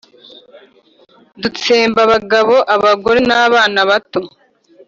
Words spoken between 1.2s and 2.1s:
dutsemba